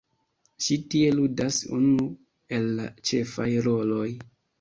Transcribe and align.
Ŝi 0.67 0.77
tie 0.93 1.09
ludas 1.17 1.59
unu 1.79 2.07
el 2.57 2.65
la 2.79 2.87
ĉefaj 3.11 3.47
roloj. 3.67 4.09